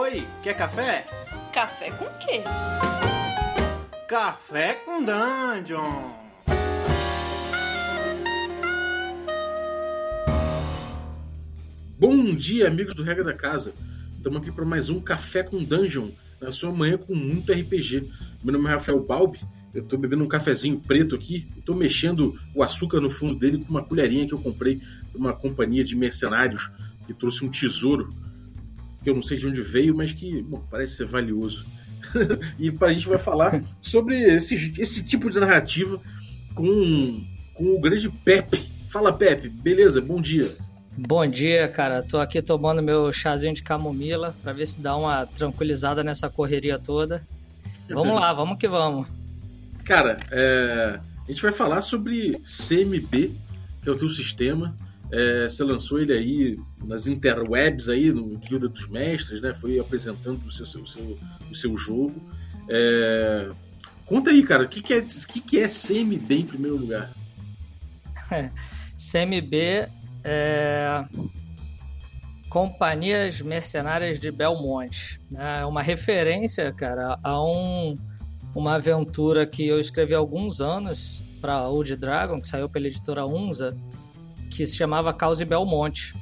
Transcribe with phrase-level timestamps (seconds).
[0.00, 1.04] Oi, quer café?
[1.52, 2.42] Café com quê?
[4.06, 6.12] Café com Dungeon!
[11.98, 13.74] Bom dia, amigos do Regra da Casa.
[14.16, 16.10] Estamos aqui para mais um Café com Dungeon,
[16.40, 18.08] na sua manhã com muito RPG.
[18.44, 19.40] Meu nome é Rafael Balbi,
[19.74, 23.68] eu estou bebendo um cafezinho preto aqui, estou mexendo o açúcar no fundo dele com
[23.68, 26.70] uma colherinha que eu comprei de uma companhia de mercenários
[27.04, 28.08] que trouxe um tesouro
[29.08, 31.64] que eu não sei de onde veio, mas que bom, parece ser valioso.
[32.58, 35.98] e para a gente vai falar sobre esse, esse tipo de narrativa
[36.54, 38.68] com, com o grande Pepe.
[38.88, 40.00] Fala, Pepe, beleza?
[40.00, 40.54] Bom dia.
[40.94, 42.02] Bom dia, cara.
[42.02, 46.78] Tô aqui tomando meu chazinho de camomila para ver se dá uma tranquilizada nessa correria
[46.78, 47.22] toda.
[47.88, 49.08] Vamos lá, vamos que vamos.
[49.84, 53.32] Cara, é, a gente vai falar sobre CMB,
[53.82, 54.76] que é o teu sistema.
[55.10, 59.54] É, você lançou ele aí nas interwebs aí no Guilda dos Mestres, né?
[59.54, 61.18] Foi apresentando o seu, seu, seu,
[61.50, 62.14] o seu jogo.
[62.68, 63.50] É,
[64.04, 67.10] conta aí, cara, o que, que, é, que, que é CMB em primeiro lugar?
[68.96, 69.88] CMB
[70.24, 71.04] é
[72.48, 75.20] Companhias Mercenárias de Belmonte.
[75.34, 77.94] É uma referência, cara, a um,
[78.54, 83.26] uma aventura que eu escrevi há alguns anos para Old Dragon, que saiu pela editora
[83.26, 83.76] Unza,
[84.50, 86.14] que se chamava Cause Belmonte.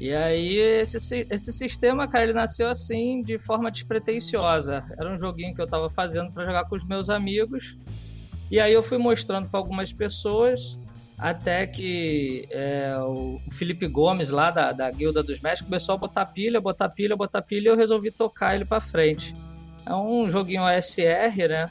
[0.00, 4.82] E aí esse, esse sistema, cara, ele nasceu assim de forma despretensiosa.
[4.98, 7.76] Era um joguinho que eu estava fazendo para jogar com os meus amigos.
[8.50, 10.78] E aí eu fui mostrando para algumas pessoas,
[11.18, 16.24] até que é, o Felipe Gomes, lá da, da Guilda dos Mestres, começou a botar
[16.24, 19.34] pilha, botar pilha, botar pilha, e eu resolvi tocar ele para frente.
[19.84, 21.70] É um joguinho OSR, né?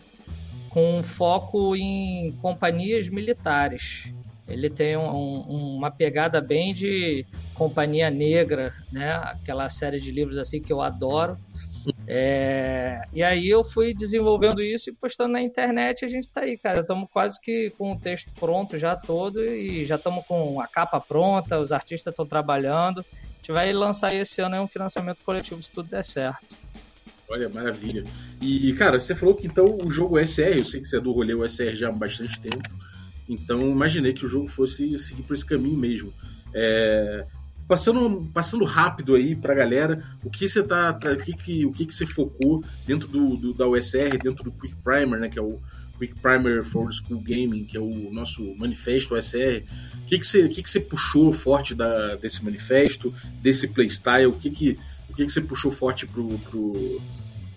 [0.69, 4.13] Com foco em companhias militares.
[4.49, 9.13] Ele tem um, um, uma pegada bem de Companhia Negra, né?
[9.13, 11.37] Aquela série de livros assim que eu adoro.
[12.07, 13.01] É...
[13.13, 16.03] E aí eu fui desenvolvendo isso e postando na internet.
[16.03, 16.81] A gente está aí, cara.
[16.81, 20.99] Estamos quase que com o texto pronto já todo e já estamos com a capa
[20.99, 21.59] pronta.
[21.59, 22.99] Os artistas estão trabalhando.
[22.99, 26.55] A gente vai lançar esse ano um financiamento coletivo se tudo der certo.
[27.29, 28.03] Olha, maravilha.
[28.41, 31.11] E, cara, você falou que então o jogo SR, eu sei que você é do
[31.11, 32.67] rolê USR já há bastante tempo.
[33.29, 36.11] Então imaginei que o jogo fosse seguir por esse caminho mesmo.
[36.53, 37.25] É,
[37.67, 40.89] passando, passando rápido aí pra galera, o que você tá.
[40.89, 44.51] O que, que, o que, que você focou dentro do, do, da USR, dentro do
[44.51, 45.29] Quick Primer, né?
[45.29, 45.59] Que é o
[45.99, 49.63] Quick Primer for School Gaming, que é o nosso manifesto USR.
[50.01, 54.25] O que, que, você, o que, que você puxou forte da, desse manifesto, desse playstyle?
[54.25, 57.01] O que, que, o que, que você puxou forte pro, pro, pro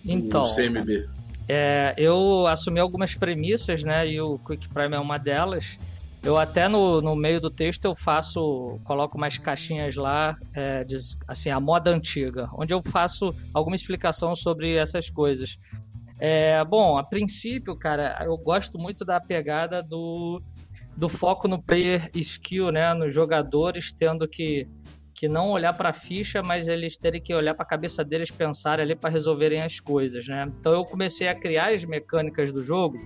[0.05, 1.09] então, CMB?
[1.49, 4.09] É, eu assumi algumas premissas, né?
[4.09, 5.79] E o Quick Prime é uma delas.
[6.23, 10.97] Eu até no, no meio do texto eu faço, coloco umas caixinhas lá, é, de,
[11.27, 15.59] assim, a moda antiga, onde eu faço alguma explicação sobre essas coisas.
[16.21, 20.41] É, bom, a princípio, cara, eu gosto muito da pegada do,
[20.97, 22.95] do foco no player skill, né?
[22.95, 24.69] Nos jogadores tendo que
[25.15, 28.31] que não olhar para a ficha, mas eles terem que olhar para a cabeça deles,
[28.31, 30.50] pensarem ali para resolverem as coisas, né?
[30.59, 32.99] Então eu comecei a criar as mecânicas do jogo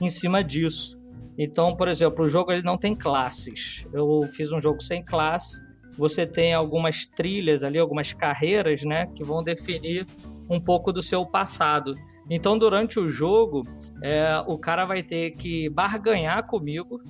[0.00, 1.00] em cima disso.
[1.38, 3.86] Então, por exemplo, o jogo ele não tem classes.
[3.92, 5.62] Eu fiz um jogo sem classe.
[5.96, 10.06] Você tem algumas trilhas ali, algumas carreiras, né, que vão definir
[10.48, 11.94] um pouco do seu passado.
[12.30, 13.62] Então, durante o jogo,
[14.02, 17.02] é, o cara vai ter que barganhar comigo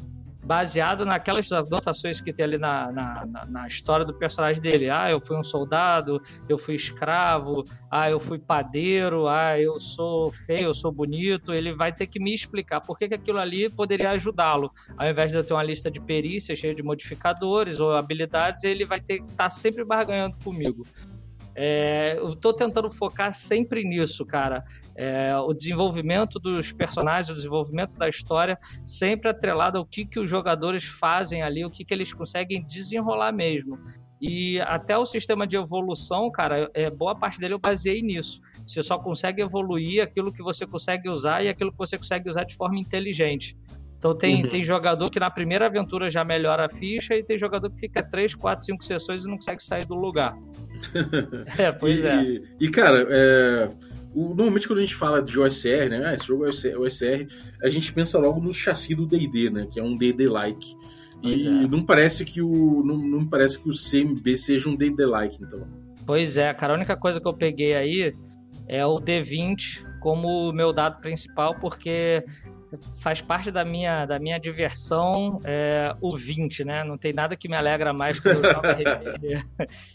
[0.45, 4.91] baseado naquelas anotações que tem ali na, na, na, na, história do personagem dele.
[4.91, 10.33] Ah, eu fui um soldado, eu fui escravo, ah, eu fui padeiro, ah, eu sou
[10.33, 11.55] feio, eu sou bonito.
[11.55, 14.73] Ele vai ter que me explicar por que, que aquilo ali poderia ajudá-lo.
[14.97, 18.85] Ao invés de eu ter uma lista de perícias cheia de modificadores ou habilidades, ele
[18.85, 20.85] vai ter que estar tá sempre barganhando comigo.
[21.55, 24.65] É, eu estou tentando focar sempre nisso, cara.
[24.95, 30.29] É, o desenvolvimento dos personagens, o desenvolvimento da história, sempre atrelado ao que, que os
[30.29, 33.79] jogadores fazem ali, o que, que eles conseguem desenrolar mesmo.
[34.21, 38.41] E até o sistema de evolução, cara, é, boa parte dele eu baseei nisso.
[38.65, 42.45] Você só consegue evoluir aquilo que você consegue usar e aquilo que você consegue usar
[42.45, 43.57] de forma inteligente.
[43.99, 44.49] Então tem, uhum.
[44.49, 48.03] tem jogador que na primeira aventura já melhora a ficha e tem jogador que fica
[48.03, 50.37] 3, 4, 5 sessões e não consegue sair do lugar.
[51.59, 52.43] é, pois e, é.
[52.61, 53.71] E, cara, é,
[54.15, 56.03] o, normalmente quando a gente fala de OSR, né?
[56.05, 57.27] Ah, esse jogo é OSR,
[57.63, 59.67] a gente pensa logo no chassi do D&D, né?
[59.71, 60.77] Que é um D&D-like.
[61.23, 61.51] E é.
[61.69, 65.67] não parece que o não, não parece que o CMB seja um D&D-like, então.
[66.05, 68.15] Pois é, cara, a única coisa que eu peguei aí
[68.69, 72.25] é o D20 como meu dado principal, porque
[73.01, 76.85] faz parte da minha, da minha diversão é, o 20, né?
[76.85, 78.63] Não tem nada que me alegra mais quando eu jogo.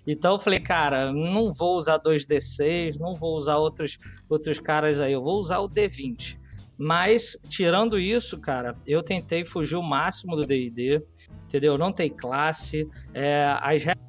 [0.06, 3.98] Então eu falei, cara, não vou usar 2D6, não vou usar outros,
[4.30, 6.38] outros caras aí, eu vou usar o D20.
[6.78, 11.02] Mas, tirando isso, cara, eu tentei fugir o máximo do DD,
[11.46, 11.76] entendeu?
[11.78, 14.07] Não tem classe, é, as regras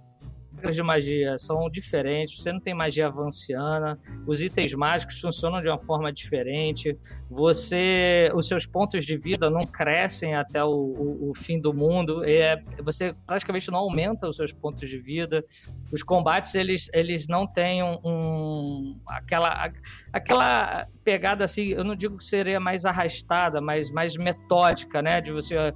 [0.58, 5.68] regras de magia são diferentes, você não tem magia avanciana, os itens mágicos funcionam de
[5.68, 6.98] uma forma diferente,
[7.30, 12.24] você, os seus pontos de vida não crescem até o, o, o fim do mundo,
[12.24, 15.44] é, você praticamente não aumenta os seus pontos de vida,
[15.92, 19.72] os combates eles, eles não têm um, um aquela,
[20.12, 25.30] aquela pegada assim, eu não digo que seria mais arrastada, mas mais metódica, né, de
[25.30, 25.72] você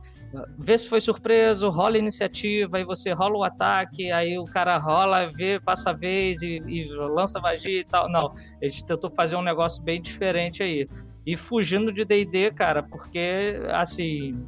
[0.58, 5.28] ver se foi surpreso, rola iniciativa, aí você rola o ataque, aí o cara rola,
[5.30, 8.08] vê, passa a vez e, e lança magia e tal.
[8.10, 10.88] Não, a gente tentou fazer um negócio bem diferente aí.
[11.26, 14.44] E fugindo de D&D, cara, porque, assim...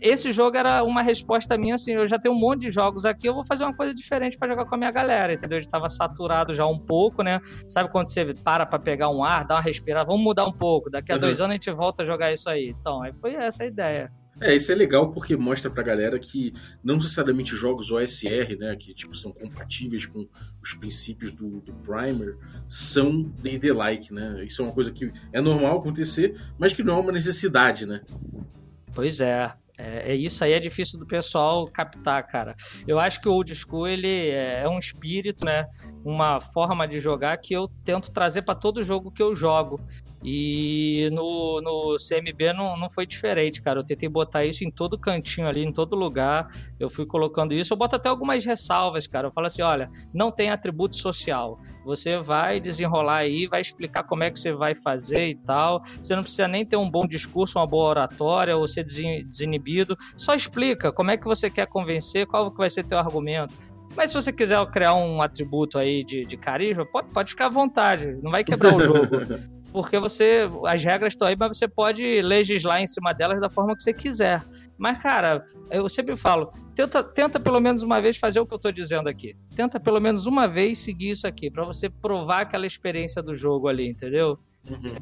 [0.00, 3.28] Esse jogo era uma resposta minha, assim, eu já tenho um monte de jogos aqui,
[3.28, 5.58] eu vou fazer uma coisa diferente para jogar com a minha galera, entendeu?
[5.58, 7.40] Eu tava saturado já um pouco, né?
[7.66, 10.88] Sabe quando você para pra pegar um ar, dá uma respirada, vamos mudar um pouco,
[10.88, 11.20] daqui a uhum.
[11.20, 12.68] dois anos a gente volta a jogar isso aí.
[12.78, 14.12] Então, aí foi essa a ideia.
[14.40, 18.94] É, isso é legal porque mostra pra galera que não necessariamente jogos OSR, né, que
[18.94, 20.28] tipo são compatíveis com
[20.62, 22.36] os princípios do, do Primer,
[22.68, 24.44] são D&D-like, né?
[24.44, 28.02] Isso é uma coisa que é normal acontecer, mas que não é uma necessidade, né?
[28.94, 29.52] Pois é.
[29.78, 32.56] É, é, isso aí é difícil do pessoal captar, cara.
[32.86, 35.66] Eu acho que o old school ele é, é um espírito, né?
[36.04, 39.80] Uma forma de jogar que eu tento trazer para todo jogo que eu jogo.
[40.22, 43.78] E no, no CMB não, não foi diferente, cara.
[43.78, 46.48] Eu tentei botar isso em todo cantinho ali, em todo lugar.
[46.78, 47.72] Eu fui colocando isso.
[47.72, 49.28] Eu boto até algumas ressalvas, cara.
[49.28, 51.60] Eu falo assim: olha, não tem atributo social.
[51.84, 55.82] Você vai desenrolar aí, vai explicar como é que você vai fazer e tal.
[56.02, 58.82] Você não precisa nem ter um bom discurso, uma boa oratória, ou ser
[59.68, 59.96] desinibido.
[60.16, 63.54] Só explica como é que você quer convencer, qual que vai ser teu argumento.
[63.94, 67.50] Mas se você quiser criar um atributo aí de, de carisma, pode, pode ficar à
[67.50, 68.16] vontade.
[68.22, 69.08] Não vai quebrar o jogo.
[69.72, 73.76] porque você as regras estão aí, mas você pode legislar em cima delas da forma
[73.76, 74.42] que você quiser.
[74.78, 78.56] Mas, cara, eu sempre falo, tenta, tenta pelo menos uma vez fazer o que eu
[78.56, 79.34] estou dizendo aqui.
[79.54, 83.68] Tenta pelo menos uma vez seguir isso aqui, para você provar aquela experiência do jogo
[83.68, 84.38] ali, entendeu?
[84.70, 84.94] Uhum.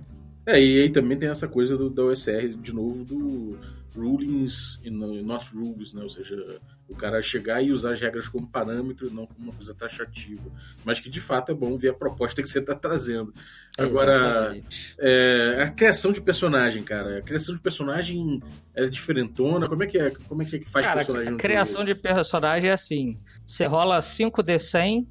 [0.46, 3.58] É, e aí também tem essa coisa do, da OSR, de novo, do
[3.96, 6.02] rulings e not rules, né?
[6.02, 9.74] Ou seja, o cara chegar e usar as regras como parâmetro, não como uma coisa
[9.74, 10.48] taxativa.
[10.84, 13.34] Mas que de fato é bom ver a proposta que você está trazendo.
[13.76, 14.56] Agora,
[14.98, 17.18] é, a criação de personagem, cara.
[17.18, 18.40] A criação de personagem
[18.74, 19.68] é diferentona.
[19.68, 20.10] Como é que é?
[20.28, 21.34] Como é que, é que faz cara, personagem?
[21.34, 25.06] A criação de personagem é assim: você rola 5D100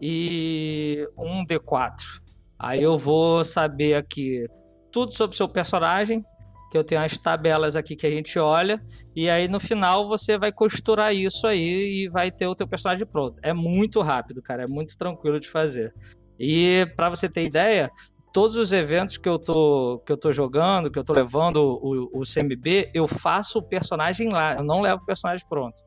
[0.00, 2.19] e 1D4.
[2.60, 4.46] Aí eu vou saber aqui
[4.92, 6.22] tudo sobre o seu personagem,
[6.70, 8.80] que eu tenho as tabelas aqui que a gente olha,
[9.16, 13.06] e aí no final você vai costurar isso aí e vai ter o teu personagem
[13.06, 13.40] pronto.
[13.42, 15.92] É muito rápido, cara, é muito tranquilo de fazer.
[16.38, 17.90] E para você ter ideia,
[18.32, 22.20] todos os eventos que eu tô, que eu tô jogando, que eu tô levando o,
[22.20, 25.80] o CMB, eu faço o personagem lá, eu não levo o personagem pronto.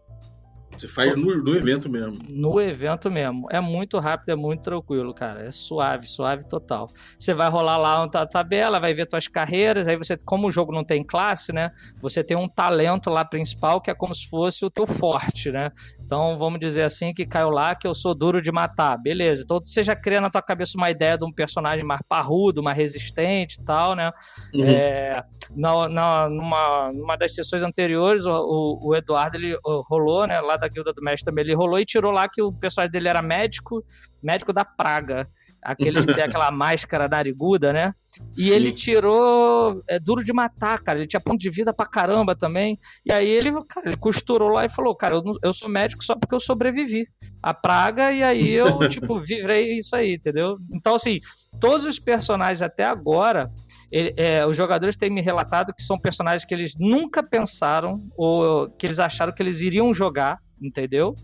[0.77, 2.17] Você faz no, no, evento mesmo.
[2.29, 3.47] No evento mesmo.
[3.51, 5.45] É muito rápido, é muito tranquilo, cara.
[5.45, 6.89] É suave, suave total.
[7.17, 10.73] Você vai rolar lá a tabela, vai ver suas carreiras, aí você, como o jogo
[10.73, 11.71] não tem classe, né?
[12.01, 15.71] Você tem um talento lá principal que é como se fosse o teu forte, né?
[16.13, 18.95] Então, vamos dizer assim, que caiu lá que eu sou duro de matar.
[18.99, 19.41] Beleza.
[19.41, 22.77] Então, você já cria na tua cabeça uma ideia de um personagem mais parrudo, mais
[22.77, 24.11] resistente e tal, né?
[24.53, 24.63] Uhum.
[24.63, 25.23] É,
[25.55, 29.57] na, na, numa, numa das sessões anteriores, o, o, o, Eduardo, ele
[29.89, 30.39] rolou, né?
[30.39, 33.07] Lá da Guilda do Mestre também, ele rolou e tirou lá que o personagem dele
[33.07, 33.83] era médico,
[34.21, 35.27] médico da praga.
[35.63, 37.93] Aqueles que tem aquela máscara nariguda, né?
[38.37, 38.51] E Sim.
[38.51, 40.99] ele tirou é, duro de matar, cara.
[40.99, 42.77] Ele tinha ponto de vida pra caramba também.
[43.05, 46.15] E aí ele, cara, ele costurou lá e falou: Cara, eu, eu sou médico só
[46.15, 47.07] porque eu sobrevivi
[47.41, 48.11] à praga.
[48.11, 50.57] E aí eu, tipo, vivrei isso aí, entendeu?
[50.71, 51.19] Então, assim,
[51.59, 53.51] todos os personagens até agora.
[53.91, 58.67] Ele, é, os jogadores têm me relatado que são personagens que eles nunca pensaram ou
[58.71, 61.15] que eles acharam que eles iriam jogar, entendeu?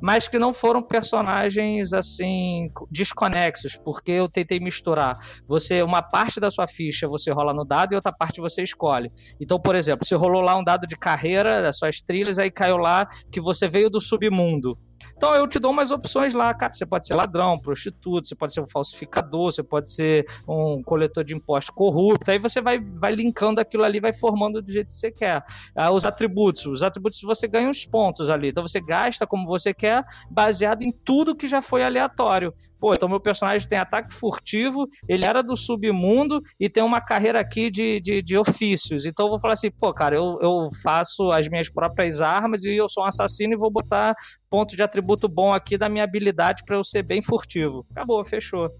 [0.00, 5.18] Mas que não foram personagens assim desconexos, porque eu tentei misturar.
[5.46, 9.10] Você uma parte da sua ficha você rola no dado e outra parte você escolhe.
[9.40, 12.76] Então, por exemplo, você rolou lá um dado de carreira das suas trilhas, aí caiu
[12.76, 14.78] lá que você veio do submundo.
[15.20, 16.72] Então eu te dou umas opções lá, cara.
[16.72, 21.22] Você pode ser ladrão, prostituto, você pode ser um falsificador, você pode ser um coletor
[21.22, 22.30] de impostos corrupto.
[22.30, 25.44] Aí você vai, vai linkando aquilo ali, vai formando do jeito que você quer.
[25.76, 26.64] Ah, os atributos.
[26.64, 28.48] Os atributos você ganha uns pontos ali.
[28.48, 32.54] Então você gasta como você quer, baseado em tudo que já foi aleatório.
[32.80, 37.38] Pô, então meu personagem tem ataque furtivo, ele era do submundo e tem uma carreira
[37.38, 39.04] aqui de, de, de ofícios.
[39.04, 42.74] Então eu vou falar assim, pô, cara, eu, eu faço as minhas próprias armas e
[42.74, 44.14] eu sou um assassino e vou botar
[44.48, 47.84] ponto de atributo bom aqui da minha habilidade para eu ser bem furtivo.
[47.90, 48.70] Acabou, fechou.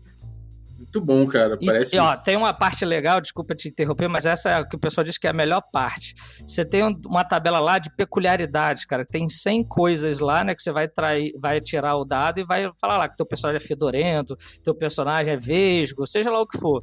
[0.93, 1.57] Muito bom, cara.
[1.57, 1.95] Parece...
[1.95, 4.79] E, ó, tem uma parte legal, desculpa te interromper, mas essa é o que o
[4.79, 6.15] pessoal diz que é a melhor parte.
[6.45, 9.07] Você tem uma tabela lá de peculiaridades, cara.
[9.07, 12.69] Tem 100 coisas lá, né, que você vai trair, vai tirar o dado e vai
[12.81, 16.59] falar lá que teu personagem é fedorento, teu personagem é vesgo, seja lá o que
[16.59, 16.83] for.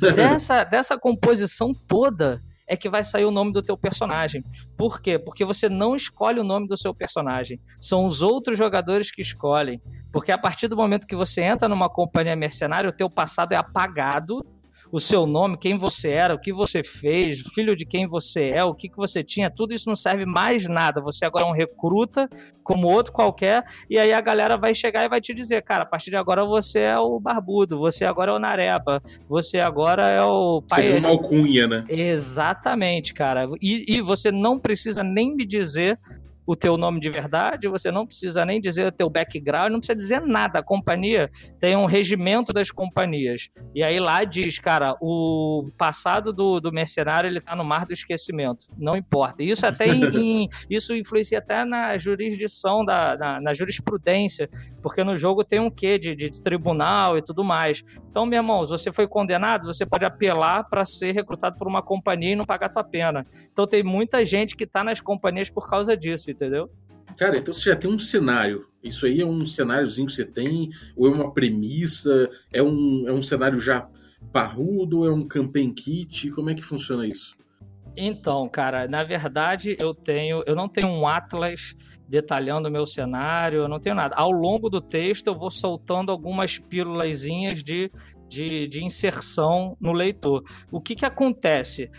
[0.14, 4.44] Dessa, dessa composição toda, é que vai sair o nome do teu personagem.
[4.76, 5.18] Por quê?
[5.18, 7.60] Porque você não escolhe o nome do seu personagem.
[7.80, 9.82] São os outros jogadores que escolhem.
[10.12, 13.56] Porque a partir do momento que você entra numa companhia mercenária, o teu passado é
[13.56, 14.46] apagado
[14.92, 18.64] o seu nome, quem você era, o que você fez, filho de quem você é,
[18.64, 21.00] o que, que você tinha, tudo isso não serve mais nada.
[21.00, 22.28] Você agora é um recruta,
[22.62, 25.86] como outro qualquer, e aí a galera vai chegar e vai te dizer, cara, a
[25.86, 30.22] partir de agora você é o barbudo, você agora é o nareba, você agora é
[30.22, 30.82] o pai.
[30.82, 31.84] Seria uma alcunha, né?
[31.88, 33.48] Exatamente, cara.
[33.60, 35.98] E, e você não precisa nem me dizer
[36.46, 39.96] o teu nome de verdade, você não precisa nem dizer o teu background, não precisa
[39.96, 40.58] dizer nada.
[40.58, 43.50] A companhia tem um regimento das companhias.
[43.74, 47.92] E aí lá diz, cara, o passado do, do mercenário ele tá no mar do
[47.92, 48.66] esquecimento.
[48.76, 49.42] Não importa.
[49.42, 54.48] Isso até em, isso influencia até na jurisdição, da, na, na, jurisprudência,
[54.82, 57.82] porque no jogo tem um quê de, de tribunal e tudo mais.
[58.08, 61.82] Então, meu irmão, se você foi condenado, você pode apelar para ser recrutado por uma
[61.82, 63.26] companhia e não pagar tua pena.
[63.52, 66.70] Então tem muita gente que tá nas companhias por causa disso entendeu?
[67.16, 68.66] Cara, então você já tem um cenário.
[68.82, 73.12] Isso aí é um cenáriozinho que você tem, ou é uma premissa, é um, é
[73.12, 73.86] um cenário já
[74.32, 76.30] parrudo, ou é um campaign kit?
[76.30, 77.36] Como é que funciona isso?
[77.96, 81.74] Então, cara, na verdade eu tenho, eu não tenho um atlas
[82.08, 84.14] detalhando o meu cenário, eu não tenho nada.
[84.16, 87.90] Ao longo do texto eu vou soltando algumas pílulazinhas de,
[88.28, 90.42] de, de inserção no leitor.
[90.70, 91.90] O que que acontece?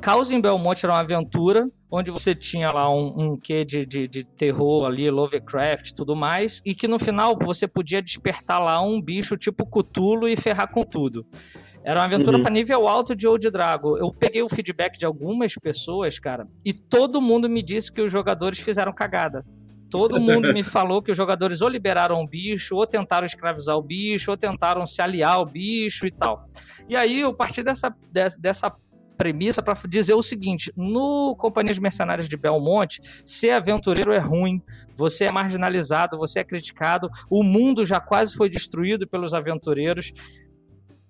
[0.00, 4.08] Caos em Belmonte era uma aventura onde você tinha lá um, um quê de, de,
[4.08, 8.82] de, terror ali, Lovecraft e tudo mais, e que no final você podia despertar lá
[8.82, 11.24] um bicho tipo Cthulhu e ferrar com tudo.
[11.84, 12.42] Era uma aventura uhum.
[12.42, 13.96] para nível alto de Old Drago.
[13.96, 18.10] Eu peguei o feedback de algumas pessoas, cara, e todo mundo me disse que os
[18.10, 19.44] jogadores fizeram cagada.
[19.88, 23.82] Todo mundo me falou que os jogadores ou liberaram o bicho, ou tentaram escravizar o
[23.82, 26.42] bicho, ou tentaram se aliar ao bicho e tal.
[26.88, 27.94] E aí, a partir dessa,
[28.40, 28.74] dessa
[29.16, 34.62] premissa para dizer o seguinte: no Companhias Mercenárias de Belmonte, ser aventureiro é ruim,
[34.96, 40.12] você é marginalizado, você é criticado, o mundo já quase foi destruído pelos aventureiros.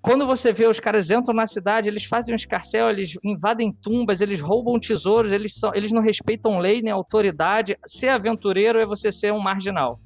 [0.01, 4.21] Quando você vê os caras entram na cidade, eles fazem um escarcel, eles invadem tumbas,
[4.21, 7.79] eles roubam tesouros, eles, são, eles não respeitam lei nem autoridade.
[7.87, 9.99] Ser aventureiro é você ser um marginal.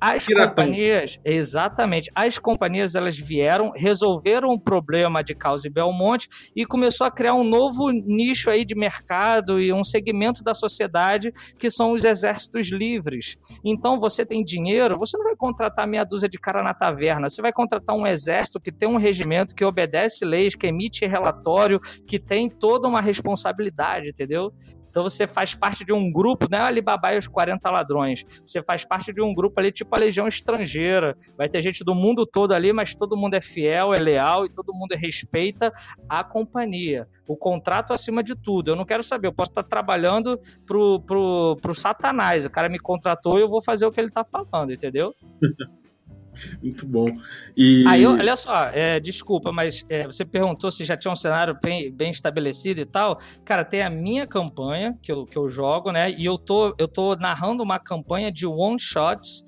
[0.00, 0.64] As Piratão.
[0.64, 6.26] companhias, exatamente, as companhias elas vieram, resolveram o problema de Caos e Belmonte
[6.56, 11.30] e começou a criar um novo nicho aí de mercado e um segmento da sociedade
[11.58, 13.36] que são os exércitos livres.
[13.62, 17.42] Então você tem dinheiro, você não vai contratar meia dúzia de cara na taverna, você
[17.42, 22.18] vai contratar um exército que tem um regimento que obedece leis, que emite relatório, que
[22.18, 24.50] tem toda uma responsabilidade, entendeu?
[24.90, 28.24] Então você faz parte de um grupo, não é Alibaba e os 40 ladrões.
[28.44, 31.16] Você faz parte de um grupo ali, tipo a Legião Estrangeira.
[31.38, 34.52] Vai ter gente do mundo todo ali, mas todo mundo é fiel, é leal e
[34.52, 35.72] todo mundo respeita
[36.08, 37.08] a companhia.
[37.26, 38.72] O contrato acima de tudo.
[38.72, 42.44] Eu não quero saber, eu posso estar trabalhando pro, pro, pro Satanás.
[42.44, 45.14] O cara me contratou e eu vou fazer o que ele está falando, entendeu?
[46.62, 47.06] Muito bom.
[47.56, 47.84] E...
[47.86, 51.90] Aí, olha só, é, desculpa, mas é, você perguntou se já tinha um cenário bem,
[51.90, 53.18] bem, estabelecido e tal.
[53.44, 56.10] Cara, tem a minha campanha que eu, que eu jogo, né?
[56.10, 59.44] E eu tô, eu tô narrando uma campanha de one-shots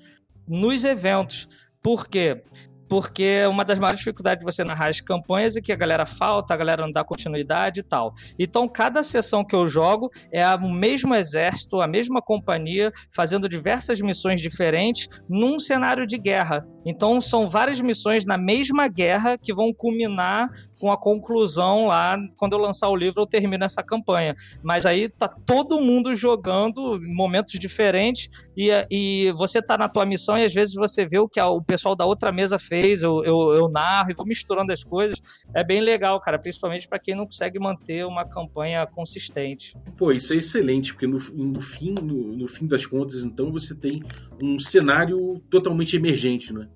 [0.47, 1.47] nos eventos.
[1.81, 2.41] Por quê?
[2.87, 6.53] Porque uma das maiores dificuldades de você narrar as campanhas é que a galera falta,
[6.53, 8.13] a galera não dá continuidade e tal.
[8.37, 14.01] Então, cada sessão que eu jogo é o mesmo exército, a mesma companhia, fazendo diversas
[14.01, 16.65] missões diferentes num cenário de guerra.
[16.85, 20.49] Então, são várias missões na mesma guerra que vão culminar
[20.83, 24.35] com a conclusão lá, quando eu lançar o livro, eu termino essa campanha.
[24.61, 30.05] Mas aí tá todo mundo jogando em momentos diferentes e, e você tá na tua
[30.05, 33.01] missão e às vezes você vê o que a, o pessoal da outra mesa fez,
[33.01, 35.21] eu, eu, eu narro e vou misturando as coisas.
[35.55, 39.77] É bem legal, cara, principalmente para quem não consegue manter uma campanha consistente.
[39.97, 43.73] Pô, isso é excelente, porque no, no fim, no, no fim das contas, então, você
[43.73, 44.03] tem
[44.43, 46.67] um cenário totalmente emergente, né?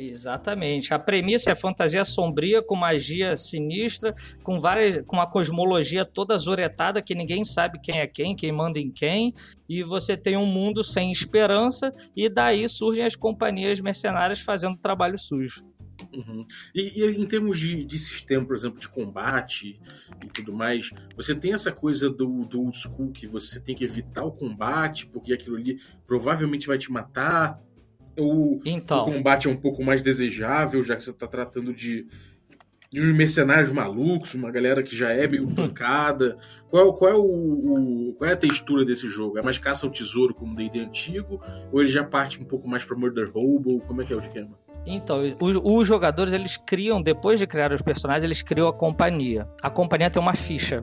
[0.00, 0.94] Exatamente.
[0.94, 4.14] A premissa é fantasia sombria com magia sinistra,
[4.44, 8.78] com várias, com uma cosmologia toda zuretada que ninguém sabe quem é quem, quem manda
[8.78, 9.34] em quem,
[9.68, 15.18] e você tem um mundo sem esperança e daí surgem as companhias mercenárias fazendo trabalho
[15.18, 15.64] sujo.
[16.12, 16.46] Uhum.
[16.74, 19.80] E, e, em termos de, de, sistema, por exemplo, de combate
[20.24, 23.84] e tudo mais, você tem essa coisa do, do old school que você tem que
[23.84, 27.60] evitar o combate, porque aquilo ali provavelmente vai te matar.
[28.18, 29.02] Ou então.
[29.02, 32.06] o combate é um pouco mais desejável, já que você está tratando de,
[32.90, 36.36] de uns mercenários malucos, uma galera que já é meio pancada.
[36.68, 39.38] Qual, qual, é o, o, qual é a textura desse jogo?
[39.38, 41.40] É mais caça ao tesouro como o D&D antigo?
[41.72, 43.80] Ou ele já parte um pouco mais para Murder Hobo?
[43.86, 44.58] Como é que é o esquema?
[44.86, 49.46] Então, os, os, jogadores, eles criam, depois de criar os personagens, eles criam a companhia.
[49.62, 50.82] A companhia tem uma ficha.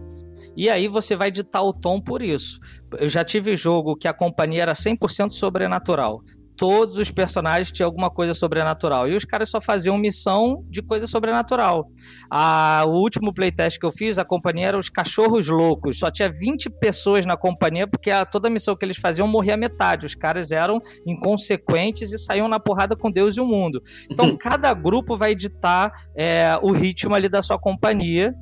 [0.55, 2.59] E aí você vai ditar o tom por isso.
[2.97, 6.21] Eu já tive jogo que a companhia era 100% sobrenatural
[6.55, 9.07] todos os personagens tinham alguma coisa sobrenatural.
[9.07, 11.89] E os caras só faziam missão de coisa sobrenatural.
[12.29, 15.99] A, o último playtest que eu fiz, a companhia era os cachorros loucos.
[15.99, 20.05] Só tinha 20 pessoas na companhia, porque a, toda missão que eles faziam morria metade.
[20.05, 23.81] Os caras eram inconsequentes e saíam na porrada com Deus e o mundo.
[24.09, 28.33] Então, cada grupo vai editar é, o ritmo ali da sua companhia.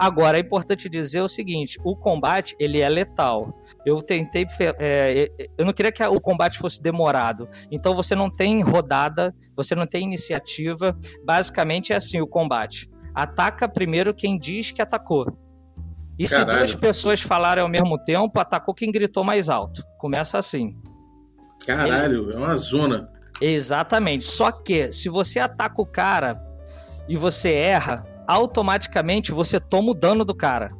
[0.00, 3.52] Agora, é importante dizer o seguinte: o combate ele é letal.
[3.84, 4.46] Eu tentei.
[4.78, 7.46] É, eu não queria que o combate fosse demorado.
[7.70, 10.96] Então você não tem rodada, você não tem iniciativa.
[11.22, 12.90] Basicamente é assim o combate.
[13.14, 15.26] Ataca primeiro quem diz que atacou.
[16.18, 16.50] E Caralho.
[16.50, 19.84] se duas pessoas falarem ao mesmo tempo, atacou quem gritou mais alto.
[19.98, 20.74] Começa assim.
[21.66, 22.36] Caralho, ele...
[22.36, 23.06] é uma zona.
[23.38, 24.24] Exatamente.
[24.24, 26.42] Só que se você ataca o cara
[27.06, 30.70] e você erra, automaticamente você toma o dano do cara.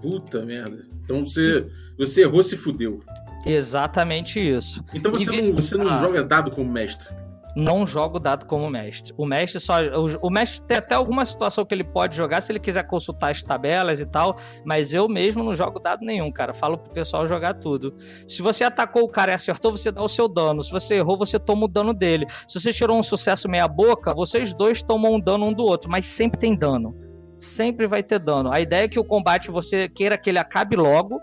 [0.00, 0.84] Puta merda.
[1.04, 1.66] Então você,
[1.96, 3.00] você errou, se fudeu.
[3.46, 4.84] Exatamente isso.
[4.94, 5.96] Então você, não, você não ah.
[5.96, 7.21] joga dado como mestre
[7.54, 9.12] não jogo dado como mestre.
[9.16, 9.80] O mestre só.
[9.80, 13.30] O, o, mestre tem até alguma situação que ele pode jogar se ele quiser consultar
[13.30, 16.54] as tabelas e tal, mas eu mesmo não jogo dado nenhum, cara.
[16.54, 17.94] Falo pro pessoal jogar tudo.
[18.26, 20.62] Se você atacou o cara e acertou, você dá o seu dano.
[20.62, 22.26] Se você errou, você toma o dano dele.
[22.48, 26.06] Se você tirou um sucesso meia-boca, vocês dois tomam um dano um do outro, mas
[26.06, 26.96] sempre tem dano.
[27.38, 28.52] Sempre vai ter dano.
[28.52, 31.20] A ideia é que o combate você queira que ele acabe logo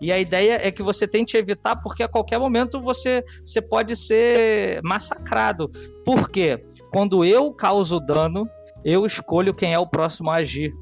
[0.00, 3.96] e a ideia é que você tente evitar, porque a qualquer momento você, você pode
[3.96, 5.70] ser massacrado.
[6.04, 6.62] Por quê?
[6.90, 8.48] Quando eu causo dano,
[8.84, 10.72] eu escolho quem é o próximo a agir.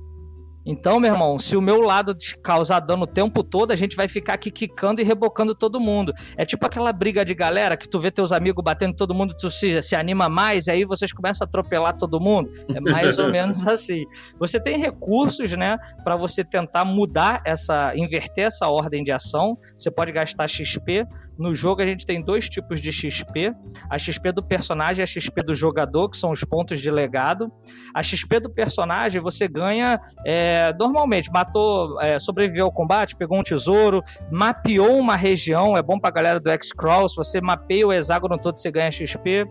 [0.64, 4.08] Então, meu irmão, se o meu lado causar dano o tempo todo, a gente vai
[4.08, 6.12] ficar aqui quicando e rebocando todo mundo.
[6.36, 9.50] É tipo aquela briga de galera que tu vê teus amigos batendo todo mundo, tu
[9.50, 12.50] se, se anima mais, e aí vocês começam a atropelar todo mundo.
[12.74, 14.04] É mais ou menos assim.
[14.38, 19.56] Você tem recursos, né, para você tentar mudar essa, inverter essa ordem de ação.
[19.76, 21.06] Você pode gastar XP.
[21.38, 23.52] No jogo a gente tem dois tipos de XP:
[23.88, 27.50] a XP do personagem e a XP do jogador, que são os pontos de legado.
[27.94, 30.00] A XP do personagem você ganha.
[30.26, 35.82] É, é, normalmente, matou, é, sobreviveu ao combate, pegou um tesouro, mapeou uma região, é
[35.82, 39.46] bom pra galera do X-Crawl, se você mapeia o hexágono todo, você ganha XP.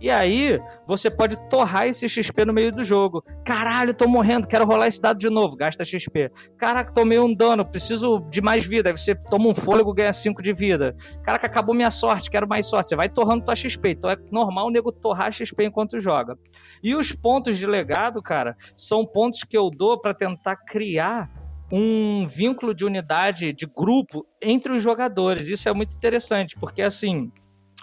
[0.00, 3.22] E aí, você pode torrar esse XP no meio do jogo.
[3.44, 6.30] Caralho, tô morrendo, quero rolar esse dado de novo, gasta XP.
[6.56, 8.88] Caraca, tomei um dano, preciso de mais vida.
[8.88, 10.96] Aí você toma um fôlego, ganha 5 de vida.
[11.22, 12.88] Caraca, acabou minha sorte, quero mais sorte.
[12.88, 13.90] Você vai torrando tua XP.
[13.90, 16.38] Então é normal o nego torrar XP enquanto joga.
[16.82, 21.30] E os pontos de legado, cara, são pontos que eu dou para tentar criar
[21.70, 25.48] um vínculo de unidade, de grupo entre os jogadores.
[25.48, 27.30] Isso é muito interessante, porque assim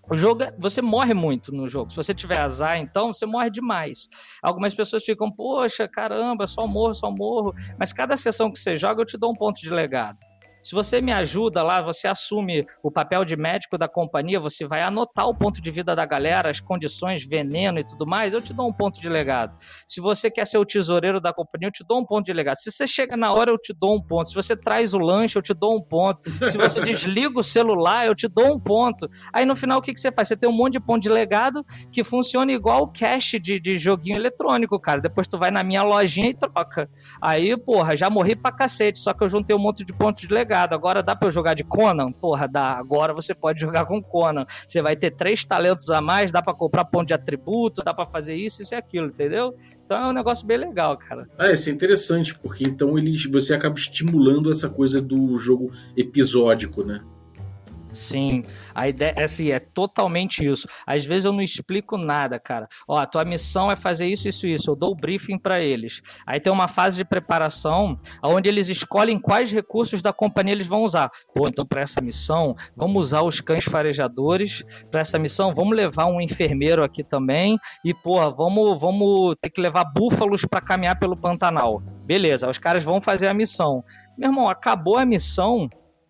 [0.09, 1.89] o jogo, é, você morre muito no jogo.
[1.89, 4.07] Se você tiver azar, então, você morre demais.
[4.41, 7.53] Algumas pessoas ficam, poxa, caramba, só morro, só morro.
[7.77, 10.17] Mas cada sessão que você joga, eu te dou um ponto de legado.
[10.67, 14.81] Se você me ajuda lá, você assume o papel de médico da companhia, você vai
[14.81, 18.53] anotar o ponto de vida da galera, as condições, veneno e tudo mais, eu te
[18.53, 19.55] dou um ponto de legado.
[19.87, 22.57] Se você quer ser o tesoureiro da companhia, eu te dou um ponto de legado.
[22.57, 24.27] Se você chega na hora, eu te dou um ponto.
[24.27, 26.21] Se você traz o lanche, eu te dou um ponto.
[26.51, 29.09] Se você desliga o celular, eu te dou um ponto.
[29.31, 30.27] Aí no final, o que, que você faz?
[30.27, 33.77] Você tem um monte de ponto de legado que funciona igual o cash de, de
[33.77, 34.99] joguinho eletrônico, cara.
[34.99, 36.89] Depois tu vai na minha lojinha e troca.
[37.21, 40.33] Aí, porra, já morri pra cacete, só que eu juntei um monte de pontos de
[40.33, 40.73] legado jogado.
[40.73, 42.11] Agora dá para eu jogar de Conan?
[42.11, 42.77] Porra, dá.
[42.77, 44.45] Agora você pode jogar com Conan.
[44.65, 48.05] Você vai ter três talentos a mais, dá para comprar ponto de atributo, dá para
[48.05, 49.53] fazer isso, isso e aquilo, entendeu?
[49.83, 51.27] Então é um negócio bem legal, cara.
[51.37, 56.83] Ah, isso é interessante, porque então ele, você acaba estimulando essa coisa do jogo episódico,
[56.83, 57.01] né?
[57.97, 58.43] Sim,
[58.75, 60.67] a ideia é assim, é totalmente isso.
[60.85, 62.67] Às vezes eu não explico nada, cara.
[62.87, 64.69] Ó, a tua missão é fazer isso, isso, isso.
[64.69, 66.03] Eu dou o briefing para eles.
[66.25, 70.83] Aí tem uma fase de preparação onde eles escolhem quais recursos da companhia eles vão
[70.83, 71.09] usar.
[71.33, 74.63] Pô, então para essa missão, vamos usar os cães farejadores.
[74.91, 77.57] Para essa missão, vamos levar um enfermeiro aqui também.
[77.83, 81.81] E, porra, vamos, vamos ter que levar búfalos para caminhar pelo Pantanal.
[82.05, 83.83] Beleza, os caras vão fazer a missão.
[84.15, 85.67] Meu irmão, acabou a missão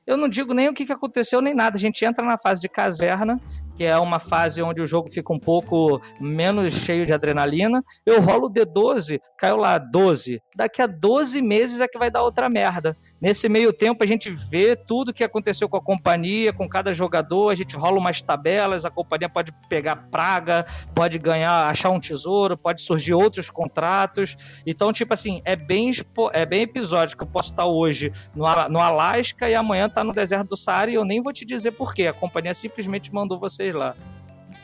[0.07, 1.75] eu não digo nem o que, aconteceu nem nada.
[1.75, 3.39] A gente entra na fase de caserna
[3.77, 7.83] que é uma fase onde o jogo fica um pouco menos cheio de adrenalina.
[8.03, 10.41] Eu rolo o D12, caiu lá 12.
[10.57, 12.95] Daqui a 12 meses é que vai dar outra merda.
[13.21, 17.49] Nesse meio tempo a gente vê tudo que aconteceu com a companhia, com cada jogador,
[17.49, 20.65] a gente rola umas tabelas, a companhia pode pegar praga,
[20.95, 24.35] pode ganhar, achar um tesouro, pode surgir outros contratos.
[24.65, 25.91] Então, tipo assim, é bem,
[26.33, 27.23] é bem episódico.
[27.23, 30.89] Eu posso estar hoje no, no Alasca e amanhã estar tá no deserto do Saara
[30.89, 32.07] e eu nem vou te dizer por quê.
[32.07, 33.95] A companhia simplesmente mandou você vocês lá.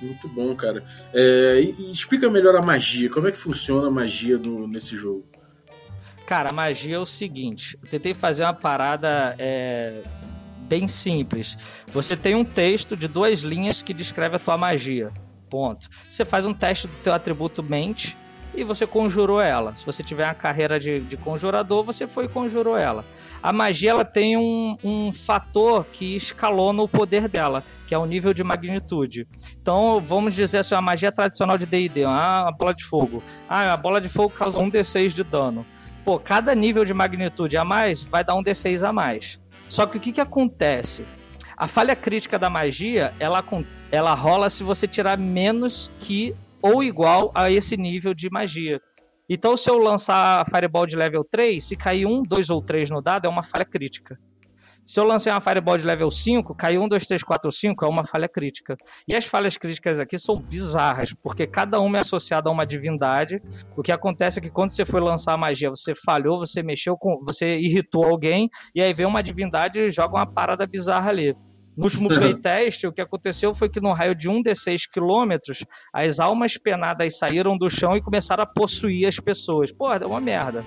[0.02, 0.84] Muito bom, cara.
[1.14, 3.10] É, e, e, explica melhor a magia.
[3.10, 5.26] Como é que funciona a magia do, nesse jogo?
[6.34, 7.78] Cara, a magia é o seguinte.
[7.80, 10.02] Eu tentei fazer uma parada é,
[10.62, 11.56] bem simples.
[11.94, 15.12] Você tem um texto de duas linhas que descreve a tua magia.
[15.48, 15.88] Ponto.
[16.10, 18.18] Você faz um teste do teu atributo mente
[18.56, 19.76] e você conjurou ela.
[19.76, 23.06] Se você tiver uma carreira de, de conjurador, você foi e conjurou ela.
[23.44, 28.08] A magia ela tem um, um fator que escalona o poder dela, que é o
[28.08, 29.28] nível de magnitude.
[29.62, 33.22] Então, vamos dizer assim, a magia tradicional de D&D, ah, uma bola de fogo.
[33.48, 35.64] Ah, a bola de fogo causa um D6 de dano.
[36.04, 39.42] Pô, cada nível de magnitude a mais vai dar um D6 a mais.
[39.70, 41.06] Só que o que, que acontece?
[41.56, 43.44] A falha crítica da magia, ela,
[43.92, 48.82] ela rola se você tirar menos que ou igual a esse nível de magia.
[49.30, 52.90] Então, se eu lançar a Fireball de level 3, se cair 1, 2 ou 3
[52.90, 54.20] no dado, é uma falha crítica.
[54.86, 57.88] Se eu lancei uma Fireball de level 5, caiu 1, 2, 3, 4, 5, é
[57.88, 58.76] uma falha crítica.
[59.08, 63.42] E as falhas críticas aqui são bizarras, porque cada uma é associada a uma divindade.
[63.78, 66.98] O que acontece é que quando você foi lançar a magia, você falhou, você mexeu
[66.98, 67.22] com.
[67.24, 71.34] você irritou alguém, e aí vem uma divindade e joga uma parada bizarra ali.
[71.78, 76.20] No último playtest, o que aconteceu foi que no raio de 1 d6 quilômetros, as
[76.20, 79.72] almas penadas saíram do chão e começaram a possuir as pessoas.
[79.72, 80.64] Pô, é uma merda.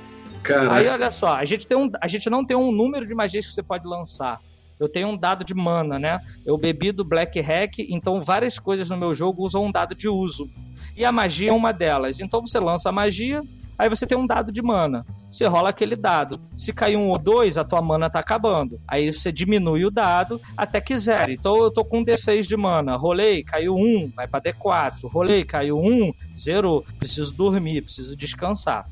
[0.71, 3.47] Aí olha só, a gente, tem um, a gente não tem um número de magias
[3.47, 4.41] que você pode lançar.
[4.79, 6.21] Eu tenho um dado de mana, né?
[6.45, 10.09] Eu bebi do Black Hack, então várias coisas no meu jogo usam um dado de
[10.09, 10.51] uso.
[10.95, 12.21] E a magia é uma delas.
[12.21, 13.43] Então você lança a magia,
[13.79, 15.05] Aí você tem um dado de mana.
[15.31, 16.41] Você rola aquele dado.
[16.57, 18.81] Se cair um ou dois, a tua mana tá acabando.
[18.89, 21.31] Aí você diminui o dado até que zero.
[21.31, 22.97] Então eu tô com um D6 de mana.
[22.97, 25.11] Rolei, caiu um, vai pra D4.
[25.11, 26.85] Rolei, caiu um, zerou.
[26.99, 28.89] Preciso dormir, preciso descansar.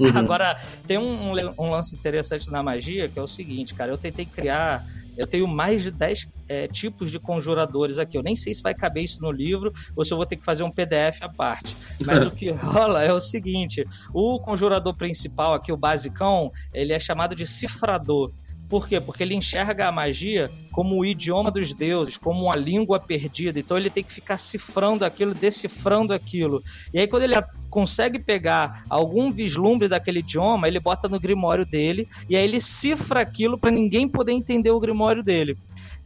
[0.00, 0.16] Uhum.
[0.16, 3.92] Agora, tem um, um, lance interessante na magia que é o seguinte, cara.
[3.92, 4.82] Eu tentei criar
[5.20, 8.16] eu tenho mais de 10 é, tipos de conjuradores aqui.
[8.16, 10.44] Eu nem sei se vai caber isso no livro ou se eu vou ter que
[10.44, 11.76] fazer um PDF à parte.
[12.06, 13.84] Mas o que rola é o seguinte:
[14.14, 18.32] o conjurador principal aqui, o basicão, ele é chamado de cifrador.
[18.70, 19.00] Por quê?
[19.00, 23.58] Porque ele enxerga a magia como o idioma dos deuses, como uma língua perdida.
[23.58, 26.62] Então ele tem que ficar cifrando aquilo, decifrando aquilo.
[26.94, 27.34] E aí, quando ele
[27.68, 33.20] consegue pegar algum vislumbre daquele idioma, ele bota no grimório dele e aí ele cifra
[33.20, 35.58] aquilo para ninguém poder entender o grimório dele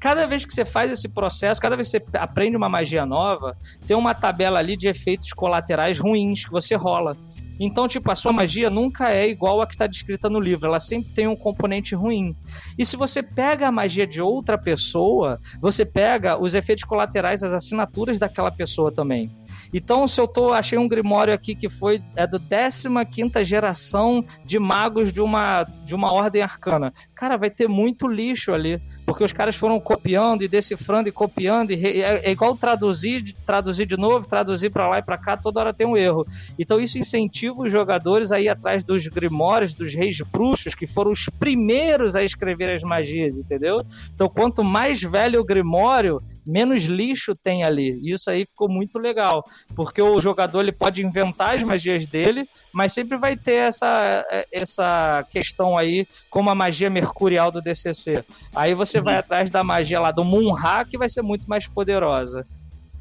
[0.04, 3.56] cada vez que você faz esse processo, cada vez que você aprende uma magia nova,
[3.86, 7.16] tem uma tabela ali de efeitos colaterais ruins que você rola.
[7.58, 10.80] Então, tipo, a sua magia nunca é igual a que está descrita no livro, ela
[10.80, 12.34] sempre tem um componente ruim.
[12.78, 17.52] E se você pega a magia de outra pessoa, você pega os efeitos colaterais, as
[17.52, 19.30] assinaturas daquela pessoa também.
[19.76, 24.56] Então, se eu tô, achei um grimório aqui que foi é do 15 geração de
[24.56, 26.94] magos de uma, de uma ordem arcana.
[27.12, 31.72] Cara, vai ter muito lixo ali, porque os caras foram copiando e decifrando e copiando
[31.72, 35.36] e re, é, é, igual traduzir, traduzir de novo, traduzir para lá e para cá,
[35.36, 36.24] toda hora tem um erro.
[36.56, 41.10] Então isso incentiva os jogadores a ir atrás dos grimórios dos reis bruxos, que foram
[41.10, 43.84] os primeiros a escrever as magias, entendeu?
[44.14, 48.00] Então quanto mais velho o grimório, menos lixo tem ali.
[48.04, 52.92] Isso aí ficou muito legal, porque o jogador ele pode inventar as magias dele, mas
[52.92, 58.24] sempre vai ter essa, essa questão aí, como a magia mercurial do DCC.
[58.54, 62.46] Aí você vai atrás da magia lá do Moonra, que vai ser muito mais poderosa.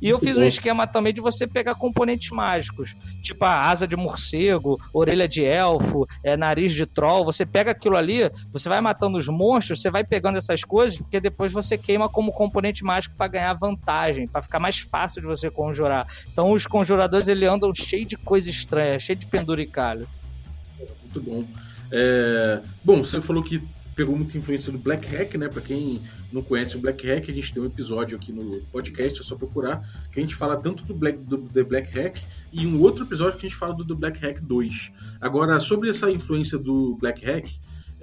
[0.03, 3.95] E eu fiz um esquema também de você pegar componentes mágicos, tipo a asa de
[3.95, 7.23] morcego, orelha de elfo, é, nariz de troll.
[7.23, 11.21] Você pega aquilo ali, você vai matando os monstros, você vai pegando essas coisas, porque
[11.21, 15.49] depois você queima como componente mágico para ganhar vantagem, para ficar mais fácil de você
[15.49, 16.05] conjurar.
[16.29, 20.05] Então os conjuradores ele andam cheio de coisa estranha, cheio de penduricalho.
[21.01, 21.45] Muito bom.
[21.89, 22.59] É...
[22.83, 23.63] Bom, você falou que
[23.95, 25.47] pegou muita influência do Black Hack, né?
[25.47, 26.01] Para quem
[26.31, 29.35] não conhece o Black Hack, a gente tem um episódio aqui no podcast, é só
[29.35, 32.19] procurar, que a gente fala tanto do Black do The Black Hack
[32.51, 34.91] e um outro episódio que a gente fala do, do Black Hack 2.
[35.21, 37.47] Agora, sobre essa influência do Black Hack,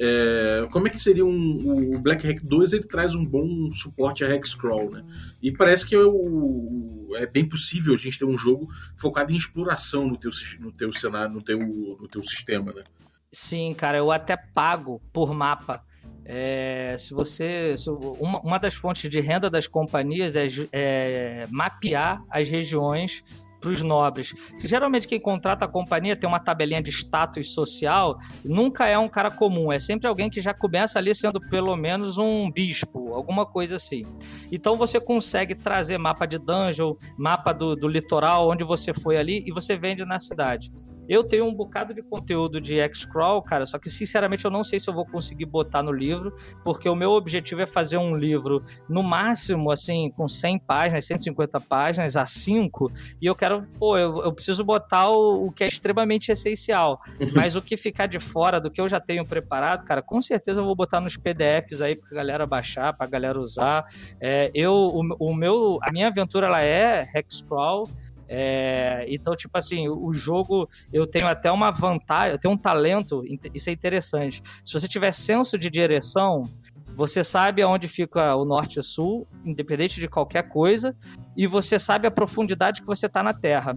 [0.03, 2.72] é, como é que seria um, o Black Hack 2?
[2.72, 5.05] Ele traz um bom suporte a Hexcrawl, né?
[5.42, 9.37] E parece que é, o, é bem possível a gente ter um jogo focado em
[9.37, 12.83] exploração no teu, no teu cenário, no teu, no teu sistema, né?
[13.32, 15.84] Sim, cara, eu até pago por mapa.
[16.24, 17.76] É, se você.
[17.76, 23.22] Se, uma, uma, das fontes de renda das companhias é, é mapear as regiões
[23.60, 24.34] para os nobres.
[24.58, 29.30] Geralmente quem contrata a companhia tem uma tabelinha de status social, nunca é um cara
[29.30, 33.76] comum, é sempre alguém que já começa ali sendo pelo menos um bispo, alguma coisa
[33.76, 34.06] assim.
[34.50, 39.44] Então você consegue trazer mapa de dungeon, mapa do, do litoral, onde você foi ali,
[39.46, 40.72] e você vende na cidade.
[41.11, 44.79] Eu tenho um bocado de conteúdo de X-Crawl, cara, só que sinceramente eu não sei
[44.79, 48.62] se eu vou conseguir botar no livro, porque o meu objetivo é fazer um livro
[48.88, 54.23] no máximo, assim, com 100 páginas, 150 páginas, a 5, e eu quero pô, eu,
[54.23, 57.01] eu preciso botar o, o, que é extremamente essencial.
[57.20, 57.31] Uhum.
[57.35, 60.61] Mas o que ficar de fora do que eu já tenho preparado, cara, com certeza
[60.61, 63.85] eu vou botar nos PDFs aí pra galera baixar, pra galera usar.
[64.20, 67.88] É, eu, o, o, meu, a minha aventura ela é Hexcrawl.
[68.32, 73.24] É, então, tipo assim, o jogo eu tenho até uma vantagem, eu tenho um talento,
[73.52, 74.40] isso é interessante.
[74.64, 76.48] Se você tiver senso de direção,
[76.94, 80.94] você sabe aonde fica o norte e sul, independente de qualquer coisa,
[81.36, 83.76] e você sabe a profundidade que você está na Terra.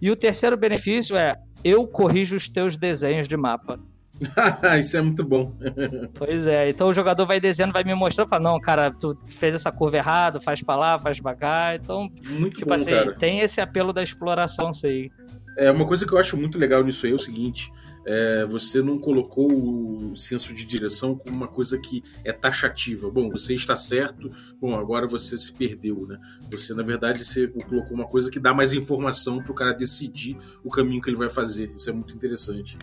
[0.00, 3.78] E o terceiro benefício é eu corrijo os teus desenhos de mapa.
[4.78, 5.56] Isso é muito bom.
[6.14, 9.54] pois é, então o jogador vai desenhando, vai me mostrando, fala, não, cara, tu fez
[9.54, 11.74] essa curva errada, faz pra lá, faz pra cá.
[11.74, 13.14] Então, muito tipo bom, assim, cara.
[13.14, 15.10] tem esse apelo da exploração, sei.
[15.56, 17.72] É, uma coisa que eu acho muito legal nisso aí é o seguinte:
[18.06, 23.10] é, você não colocou o senso de direção como uma coisa que é taxativa.
[23.10, 24.30] Bom, você está certo,
[24.60, 26.18] bom, agora você se perdeu, né?
[26.50, 30.36] Você, na verdade, você colocou uma coisa que dá mais informação para o cara decidir
[30.64, 31.72] o caminho que ele vai fazer.
[31.74, 32.76] Isso é muito interessante.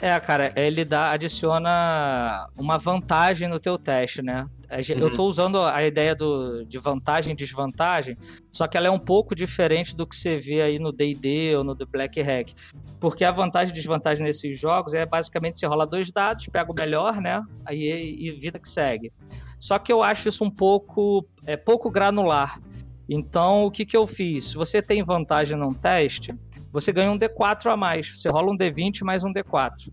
[0.00, 4.46] É, cara, ele dá, adiciona uma vantagem no teu teste, né?
[4.68, 5.30] Eu estou uhum.
[5.30, 8.16] usando a ideia do, de vantagem e desvantagem,
[8.50, 11.62] só que ela é um pouco diferente do que você vê aí no D&D ou
[11.62, 12.52] no The Black Hack.
[12.98, 16.74] Porque a vantagem e desvantagem nesses jogos é basicamente você rola dois dados, pega o
[16.74, 17.42] melhor, né?
[17.64, 19.12] Aí e vida que segue.
[19.58, 22.60] Só que eu acho isso um pouco é pouco granular.
[23.08, 24.46] Então, o que, que eu fiz?
[24.46, 26.34] Se você tem vantagem num teste,
[26.76, 28.20] você ganha um D4 a mais.
[28.20, 29.90] Você rola um D20 mais um D4.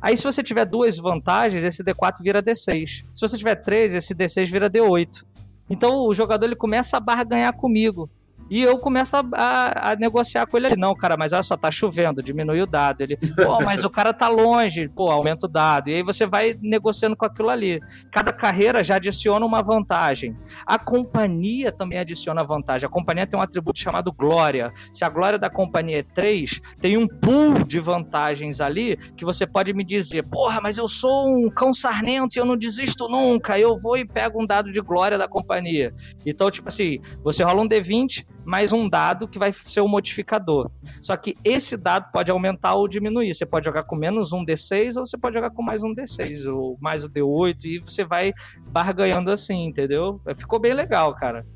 [0.00, 3.06] Aí, se você tiver duas vantagens, esse D4 vira D6.
[3.14, 5.24] Se você tiver três, esse D6 vira D8.
[5.70, 8.10] Então, o jogador ele começa a barganhar comigo.
[8.50, 10.76] E eu começo a, a, a, negociar com ele ali.
[10.76, 13.00] Não, cara, mas olha só, tá chovendo, diminui o dado.
[13.00, 15.88] Ele, pô, mas o cara tá longe, pô, aumenta o dado.
[15.88, 17.80] E aí você vai negociando com aquilo ali.
[18.10, 20.36] Cada carreira já adiciona uma vantagem.
[20.66, 22.86] A companhia também adiciona vantagem.
[22.86, 24.72] A companhia tem um atributo chamado glória.
[24.92, 29.46] Se a glória da companhia é 3, tem um pool de vantagens ali que você
[29.46, 33.58] pode me dizer, porra, mas eu sou um cão sarnento e eu não desisto nunca.
[33.58, 35.94] Eu vou e pego um dado de glória da companhia.
[36.24, 40.70] Então, tipo assim, você rola um D20, mais um dado que vai ser o modificador.
[41.00, 43.34] Só que esse dado pode aumentar ou diminuir.
[43.34, 46.52] Você pode jogar com menos um D6 ou você pode jogar com mais um D6
[46.52, 48.32] ou mais o D8 e você vai
[48.68, 50.20] barganhando assim, entendeu?
[50.34, 51.46] Ficou bem legal, cara.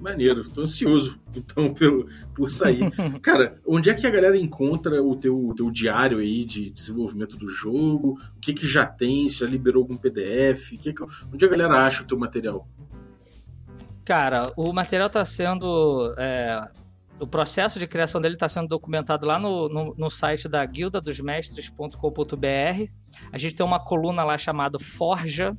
[0.00, 2.90] Maneiro, tô ansioso então pelo, por sair.
[3.20, 7.36] Cara, onde é que a galera encontra o teu, o teu diário aí de desenvolvimento
[7.36, 8.18] do jogo?
[8.34, 9.28] O que que já tem?
[9.28, 10.70] Se já liberou algum PDF?
[10.78, 12.66] Que que, onde a galera acha o teu material?
[14.04, 16.14] Cara, o material está sendo.
[16.18, 16.68] É,
[17.18, 21.00] o processo de criação dele está sendo documentado lá no, no, no site da guilda
[21.00, 22.90] dos mestres.com.br.
[23.30, 25.56] A gente tem uma coluna lá chamada Forja.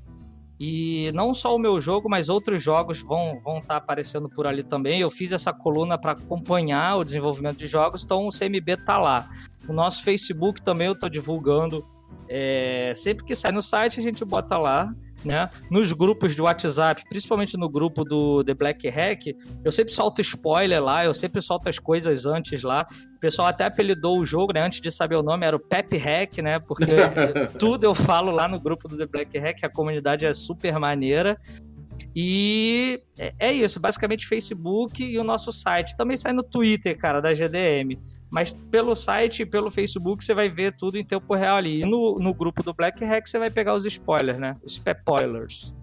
[0.64, 4.46] E não só o meu jogo, mas outros jogos vão estar vão tá aparecendo por
[4.46, 5.02] ali também.
[5.02, 9.28] Eu fiz essa coluna para acompanhar o desenvolvimento de jogos, então o CMB tá lá.
[9.68, 11.84] O nosso Facebook também eu estou divulgando.
[12.30, 15.50] É, sempre que sai no site, a gente bota lá né?
[15.70, 20.84] Nos grupos de WhatsApp, principalmente no grupo do The Black Hack, eu sempre solto spoiler
[20.84, 22.88] lá, eu sempre solto as coisas antes lá.
[23.16, 24.62] O pessoal até apelidou o jogo, né?
[24.62, 26.60] Antes de saber o nome, era o Pep Hack, né?
[26.60, 26.86] Porque
[27.58, 31.38] tudo eu falo lá no grupo do The Black Hack, a comunidade é super maneira.
[32.16, 35.96] E é, é isso, basicamente Facebook e o nosso site.
[35.96, 38.00] Também sai no Twitter, cara, da GDM.
[38.32, 41.82] Mas pelo site pelo Facebook você vai ver tudo em tempo real ali.
[41.82, 44.56] E no, no grupo do Black Hack você vai pegar os spoilers, né?
[44.63, 45.74] Os spoilers.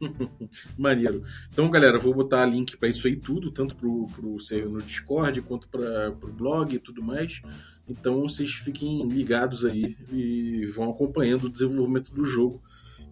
[0.76, 1.22] Maneiro.
[1.52, 5.40] Então, galera, vou botar link para isso aí tudo, tanto pro, pro server no Discord
[5.42, 7.42] quanto para pro blog e tudo mais.
[7.88, 12.62] Então, vocês fiquem ligados aí e vão acompanhando o desenvolvimento do jogo.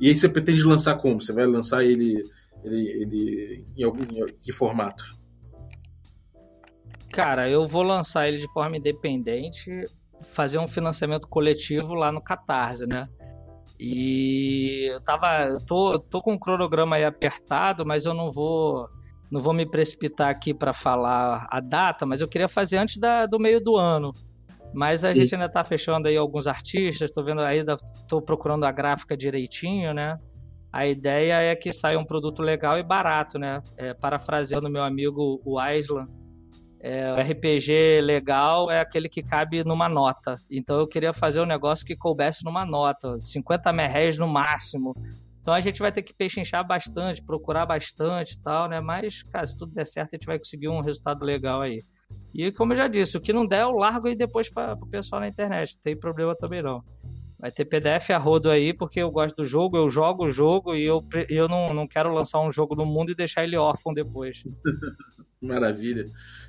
[0.01, 1.21] E aí você pretende lançar como?
[1.21, 2.23] Você vai lançar ele,
[2.65, 5.16] ele, ele em algum em que formato?
[7.17, 9.71] Cara, eu vou lançar ele de forma independente,
[10.21, 13.09] fazer um financiamento coletivo lá no Catarse, né?
[13.81, 15.59] E eu tava.
[15.67, 18.87] tô, tô com o cronograma aí apertado, mas eu não vou.
[19.31, 23.25] Não vou me precipitar aqui para falar a data, mas eu queria fazer antes da,
[23.25, 24.13] do meio do ano.
[24.75, 25.23] Mas a Sim.
[25.23, 27.65] gente ainda tá fechando aí alguns artistas, tô vendo aí,
[28.07, 30.19] tô procurando a gráfica direitinho, né?
[30.71, 33.63] A ideia é que saia um produto legal e barato, né?
[33.79, 36.07] É, parafraseando meu amigo o Aislan,
[36.89, 40.41] é, o RPG legal é aquele que cabe numa nota.
[40.49, 44.95] Então eu queria fazer um negócio que coubesse numa nota, 50 merréis no máximo.
[45.41, 48.81] Então a gente vai ter que pechinchar bastante, procurar bastante e tal, né?
[48.81, 51.83] Mas, cara, se tudo der certo, a gente vai conseguir um resultado legal aí.
[52.33, 54.89] E como eu já disse, o que não der, eu largo aí depois para o
[54.89, 55.75] pessoal na internet.
[55.75, 56.85] Não tem problema também não.
[57.37, 60.75] Vai ter PDF a rodo aí, porque eu gosto do jogo, eu jogo o jogo
[60.77, 63.93] e eu, eu não, não quero lançar um jogo no mundo e deixar ele órfão
[63.93, 64.45] depois.
[65.43, 66.07] Maravilha.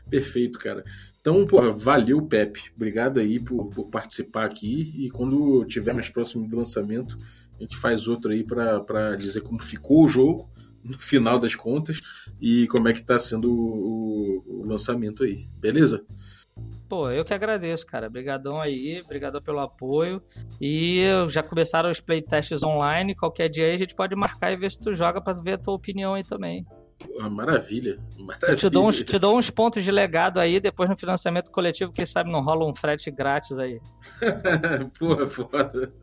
[0.10, 0.84] Perfeito, cara.
[1.20, 2.72] Então, porra, valeu, Pepe.
[2.74, 4.94] Obrigado aí por, por participar aqui.
[4.98, 7.18] E quando tiver mais próximo do lançamento,
[7.60, 10.50] a gente faz outro aí para dizer como ficou o jogo
[10.82, 12.00] no final das contas
[12.40, 15.50] e como é que tá sendo o, o, lançamento aí.
[15.60, 16.06] Beleza?
[16.88, 18.08] Pô, eu que agradeço, cara.
[18.08, 20.24] Obrigadão aí, obrigado pelo apoio.
[20.62, 23.14] E já começaram os playtests online.
[23.14, 25.58] Qualquer dia aí a gente pode marcar e ver se tu joga para ver a
[25.58, 26.66] tua opinião aí também.
[27.30, 28.52] Maravilha, maravilha.
[28.52, 31.92] Eu te dou, uns, te dou uns pontos de legado aí, depois no financiamento coletivo,
[31.92, 33.80] quem sabe não rola um frete grátis aí.
[34.98, 35.94] Porra, foda.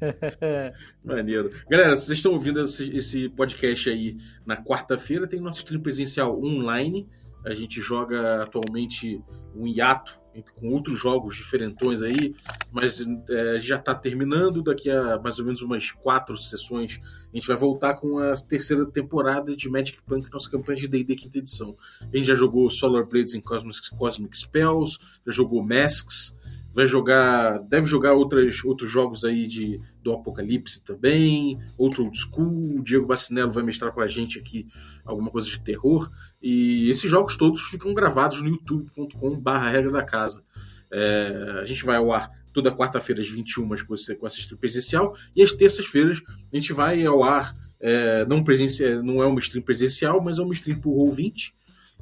[1.04, 1.50] Maneiro.
[1.68, 7.08] Galera, vocês estão ouvindo esse, esse podcast aí na quarta-feira, tem nosso stream presencial online.
[7.44, 9.22] A gente joga atualmente
[9.54, 10.19] um hiato
[10.58, 12.34] com outros jogos diferentões aí,
[12.70, 14.62] mas é, já está terminando.
[14.62, 17.00] Daqui a mais ou menos umas quatro sessões,
[17.32, 21.14] a gente vai voltar com a terceira temporada de Magic Punk, nossa campanha de D&D
[21.16, 21.76] quinta edição.
[22.00, 26.34] A gente já jogou Solar Blades em Cosmic, Cosmic Spells, já jogou Masks,
[26.72, 32.78] vai jogar, deve jogar outras, outros jogos aí de, do Apocalipse também, outro old school.
[32.78, 34.66] O Diego Bacinello vai mestrar com a gente aqui
[35.04, 36.10] alguma coisa de terror.
[36.42, 40.42] E esses jogos todos ficam gravados no youtube.com/barra regra da casa.
[40.90, 44.58] É, a gente vai ao ar toda quarta-feira às 21 com, esse, com essa stream
[44.58, 46.20] presencial e às terças-feiras
[46.52, 50.42] a gente vai ao ar é, não, presencial, não é uma stream presencial, mas é
[50.42, 51.52] uma stream por Roll20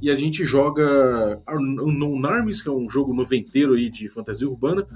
[0.01, 4.87] e a gente joga No Armies, que é um jogo noventeiro aí de fantasia urbana,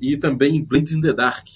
[0.00, 1.46] e também Blades in the Dark,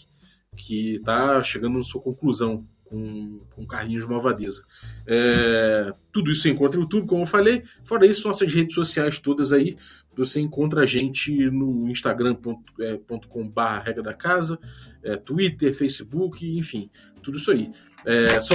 [0.56, 4.62] que está chegando na sua conclusão com, com Carlinhos Malvadeza.
[5.06, 7.64] É, tudo isso você encontra no YouTube, como eu falei.
[7.82, 9.76] Fora isso, nossas redes sociais todas aí.
[10.14, 14.58] Você encontra a gente no instagram.com.br é, regra da casa,
[15.02, 16.90] é, Twitter, Facebook, enfim,
[17.22, 17.72] tudo isso aí.
[18.04, 18.54] É, só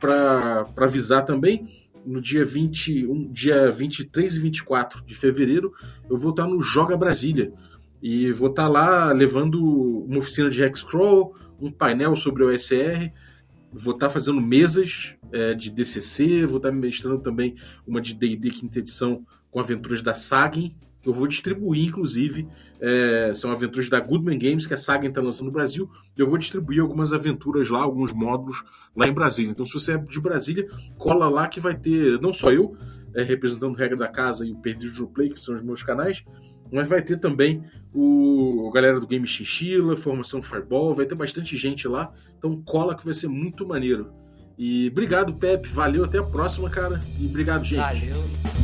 [0.00, 1.68] para avisar também,
[2.06, 5.74] no dia 21, dia 23 e 24 de fevereiro,
[6.08, 7.52] eu vou estar no Joga Brasília.
[8.02, 9.62] E vou estar lá levando
[10.06, 13.10] uma oficina de Hexcrawl, um painel sobre o OSR,
[13.74, 17.54] vou estar fazendo mesas é, de DCC, vou estar mestrando também
[17.86, 22.48] uma de D&D quinta edição com aventuras da Sagen, eu vou distribuir, inclusive,
[22.80, 25.90] é, são aventuras da Goodman Games, que a Saga está lançando no Brasil.
[26.16, 28.64] Eu vou distribuir algumas aventuras lá, alguns módulos
[28.96, 29.50] lá em Brasília.
[29.50, 32.74] Então, se você é de Brasília, cola lá que vai ter, não só eu,
[33.14, 36.24] é, representando Regra da Casa e o Perdido no Play, que são os meus canais,
[36.74, 41.56] mas vai ter também o a galera do Game Chinchilla, Formação Fireball, vai ter bastante
[41.56, 42.12] gente lá.
[42.36, 44.12] Então, cola que vai ser muito maneiro.
[44.58, 45.68] E obrigado, Pepe.
[45.68, 47.00] Valeu, até a próxima, cara.
[47.18, 47.78] E obrigado, gente.
[47.78, 48.63] Valeu.